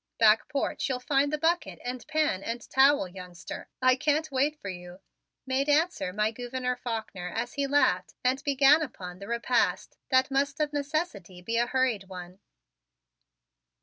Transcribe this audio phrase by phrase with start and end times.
[0.17, 3.69] "Back porch, you'll find the bucket and pan and towel, youngster.
[3.83, 4.99] I can't wait for you,"
[5.45, 10.59] made answer my Gouverneur Faulkner as he laughed and began upon the repast that must
[10.59, 12.39] of necessity be a hurried one.